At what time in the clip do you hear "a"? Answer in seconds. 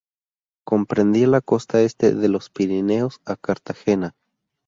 3.23-3.35